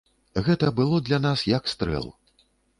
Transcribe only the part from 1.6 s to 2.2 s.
стрэл.